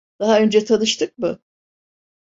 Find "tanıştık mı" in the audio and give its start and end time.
0.65-1.39